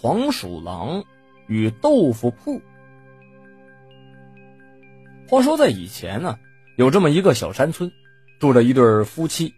[0.00, 1.04] 黄鼠狼
[1.48, 2.62] 与豆腐铺。
[5.26, 6.38] 话说在以前呢，
[6.76, 7.90] 有这么一个小山村，
[8.38, 9.52] 住着一对夫妻，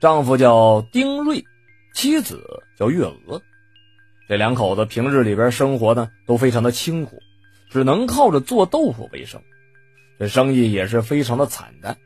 [0.00, 1.44] 丈夫叫丁瑞，
[1.94, 2.42] 妻子
[2.76, 3.40] 叫月娥。
[4.28, 7.22] 这两口子平日里边生活呢都非常的清苦，
[7.70, 9.40] 只能靠着做豆腐为生，
[10.18, 11.96] 这生意也是非常的惨淡。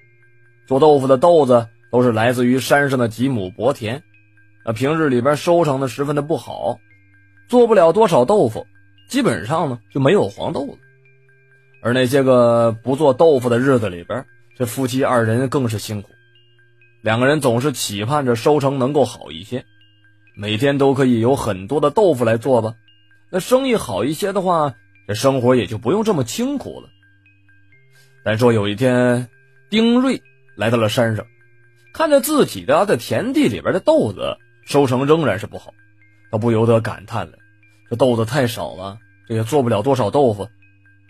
[0.66, 4.02] 做豆腐的豆子都是来自于山上的几亩薄田，
[4.62, 6.78] 那平日里边收成的十分的不好，
[7.50, 8.66] 做不了多少豆腐，
[9.08, 10.78] 基本上呢就没有黄豆了。
[11.82, 14.24] 而那些个不做豆腐的日子里边，
[14.56, 16.10] 这夫妻二人更是辛苦。
[17.02, 19.64] 两个人总是期盼着收成能够好一些，
[20.36, 22.74] 每天都可以有很多的豆腐来做吧。
[23.30, 24.74] 那生意好一些的话，
[25.08, 26.88] 这生活也就不用这么清苦了。
[28.22, 29.28] 但说有一天，
[29.70, 30.22] 丁瑞
[30.56, 31.26] 来到了山上，
[31.92, 35.74] 看着自己的在田地里边的豆子收成仍然是不好，
[36.30, 37.38] 他不由得感叹了：
[37.90, 40.48] 这豆子太少了，这也做不了多少豆腐。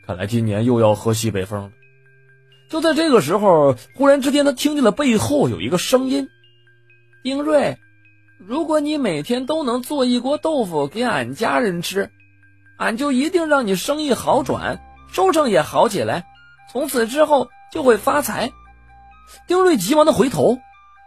[0.06, 1.70] 看来今年又要喝西北风了。
[2.70, 6.28] 就在这个时候，忽然之间，他听见了背后有一个声音
[7.22, 7.78] ：“丁瑞，
[8.38, 12.10] 如果你每天都能做一锅豆腐给俺家人吃，
[12.78, 14.80] 俺就一定让你生意好转，
[15.12, 16.24] 收成也好起来，
[16.72, 18.50] 从此之后就会发财。”
[19.46, 20.58] 丁瑞急忙的回头，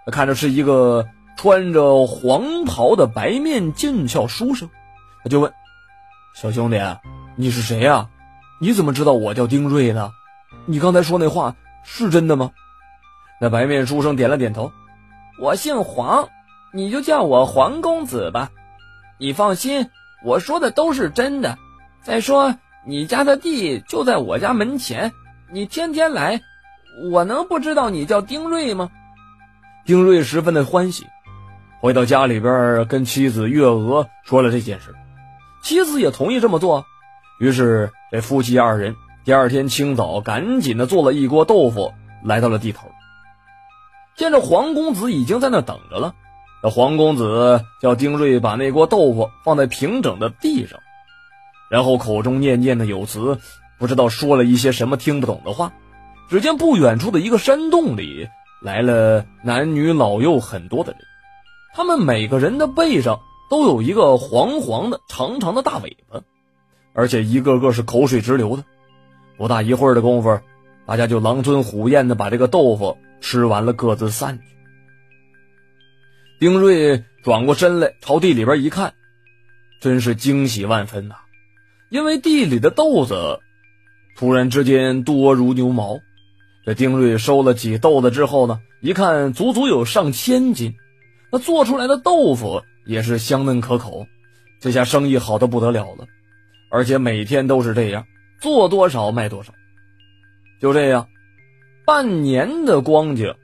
[0.05, 4.69] 他看着是一个穿着黄袍的白面俊俏书生，
[5.23, 5.51] 他就问
[6.33, 6.79] ：“小兄弟，
[7.35, 8.09] 你是谁呀？”
[8.59, 10.11] 你怎么知道我叫丁瑞呢？
[10.65, 11.53] 你刚才说那话
[11.83, 12.51] 是真的吗？
[13.41, 14.71] 那白面书生点了点头。
[15.37, 16.29] 我姓黄，
[16.71, 18.49] 你就叫我黄公子吧。
[19.17, 19.89] 你放心，
[20.23, 21.57] 我说的都是真的。
[22.01, 25.11] 再说你家的地就在我家门前，
[25.51, 26.41] 你天天来，
[27.11, 28.89] 我能不知道你叫丁瑞吗？
[29.85, 31.05] 丁瑞十分的欢喜，
[31.81, 34.95] 回到家里边跟妻子月娥说了这件事，
[35.63, 36.85] 妻子也同意这么做。
[37.39, 41.93] 于是，这夫妻二人第二天清早赶紧的做了一锅豆腐，
[42.23, 42.91] 来到了地头。
[44.15, 46.13] 见着黄公子已经在那等着了，
[46.61, 50.79] 那黄公子叫丁瑞把那锅豆腐放在平整的地上，
[51.71, 53.39] 然后口中念念的有词，
[53.79, 55.71] 不知道说了一些什么听不懂的话。
[56.29, 58.27] 只见不远处的一个山洞里
[58.61, 61.01] 来了男女老幼很多的人，
[61.73, 63.19] 他们每个人的背上
[63.49, 66.21] 都有一个黄黄的长长的大尾巴。
[66.93, 68.63] 而且一个个是口水直流的，
[69.37, 70.39] 不大一会儿的功夫，
[70.85, 74.43] 大家就狼吞虎咽的把这个豆腐吃完了，各自散去。
[76.39, 78.93] 丁瑞转过身来，朝地里边一看，
[79.79, 81.15] 真是惊喜万分呐！
[81.89, 83.39] 因为地里的豆子
[84.15, 85.99] 突然之间多如牛毛。
[86.65, 90.75] 这丁瑞收了几豆子之后呢，一看足足有上千斤，
[91.31, 94.07] 那做出来的豆腐也是香嫩可口，
[94.59, 96.07] 这下生意好的不得了了。
[96.69, 98.05] 而且每天都是这样，
[98.41, 99.53] 做多少卖多少。
[100.59, 101.07] 就这样，
[101.85, 103.35] 半年的光景，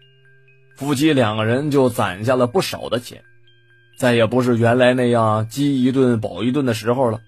[0.75, 3.23] 夫妻两个人就攒下了不少的钱，
[3.97, 7.21] 再也不是原来那样饥一顿饱一顿的时候了。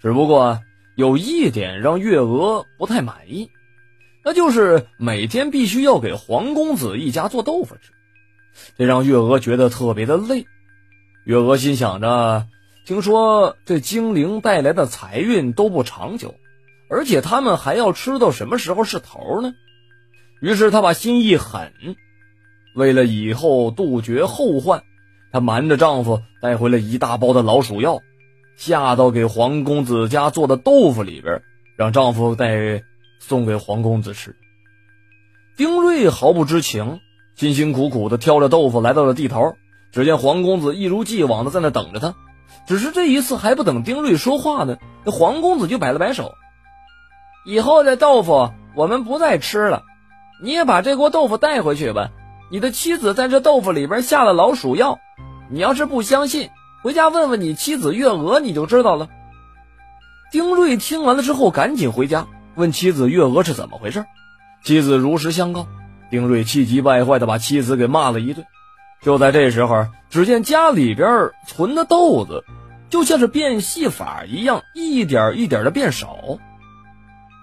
[0.00, 0.60] 只不过
[0.94, 3.50] 有一点让月娥不太满意，
[4.24, 7.92] 那就是每天必须要给黄公子一家做豆腐吃，
[8.78, 10.46] 这让月娥觉得特别的累。
[11.26, 12.46] 月娥心想着。
[12.84, 16.36] 听说这精灵带来的财运都不长久，
[16.88, 19.52] 而且他们还要吃到什么时候是头呢？
[20.40, 21.72] 于是她把心一狠，
[22.76, 24.84] 为了以后杜绝后患，
[25.32, 28.02] 她瞒着丈夫带回了一大包的老鼠药，
[28.56, 31.42] 下到给黄公子家做的豆腐里边，
[31.76, 32.84] 让丈夫带
[33.18, 34.36] 送给黄公子吃。
[35.56, 37.00] 丁瑞毫不知情，
[37.34, 39.56] 辛辛苦苦的挑着豆腐来到了地头，
[39.92, 42.14] 只见黄公子一如既往的在那等着他。
[42.66, 46.34] 只是这一次还不等丁瑞说话呢，那黄公子就摆了摆手
[47.46, 49.84] ：“以后的豆腐我们不再吃了，
[50.42, 52.10] 你也把这锅豆腐带回去吧。
[52.50, 54.98] 你的妻子在这豆腐里边下了老鼠药，
[55.48, 56.50] 你要是不相信，
[56.82, 59.08] 回家问问你妻子月娥，你就知道了。”
[60.32, 64.04] 丁瑞听完了之后，赶紧回家问妻子月娥是怎么回事。
[64.64, 65.66] 妻子如实相告，
[66.10, 68.44] 丁瑞气急败坏的把妻子给骂了一顿。
[69.02, 72.44] 就在这时候，只见家里边存的豆子，
[72.90, 76.38] 就像是变戏法一样，一点一点的变少，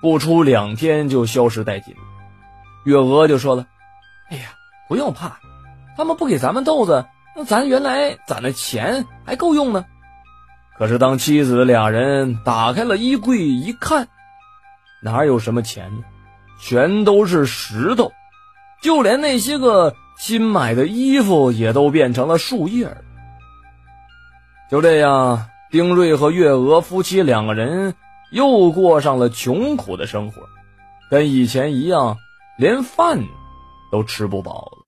[0.02, 1.96] 不出两天就消失殆尽。
[2.86, 3.66] 月娥就说了
[4.30, 4.50] ：“哎呀，
[4.90, 5.40] 不用怕，
[5.96, 7.06] 他们不给咱们豆子，
[7.36, 9.86] 那咱原来攒的钱还够用呢。”
[10.78, 14.10] 可是当妻子俩人打开了衣柜一看，
[15.02, 16.04] 哪有什么钱呢？
[16.60, 18.12] 全都是石头，
[18.84, 19.96] 就连那些个。
[20.16, 22.96] 新买的衣服也都变成了树叶。
[24.70, 27.96] 就这样，丁瑞和月娥夫妻两个人
[28.32, 30.44] 又过上了穷苦的生活，
[31.10, 32.16] 跟以前一样，
[32.58, 33.20] 连饭
[33.92, 34.83] 都吃不饱了。